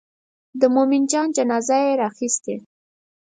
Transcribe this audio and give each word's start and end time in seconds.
د 0.59 0.61
مومن 0.73 1.03
جان 1.11 1.27
جنازه 1.37 1.77
یې 1.85 1.93
راخیستې. 2.03 2.55